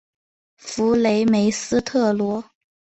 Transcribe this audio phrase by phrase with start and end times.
[0.55, 2.43] 弗雷梅斯特罗。